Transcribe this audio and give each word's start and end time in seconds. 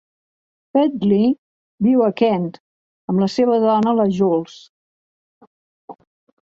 Bentley 0.77 1.27
viu 1.89 2.01
a 2.05 2.09
Kent 2.23 2.49
amb 3.13 3.25
la 3.25 3.31
seva 3.37 3.61
dona, 3.67 3.95
la 4.01 4.09
Jools. 4.21 4.59